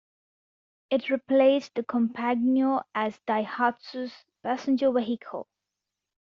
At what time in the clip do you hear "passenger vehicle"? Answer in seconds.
4.41-5.47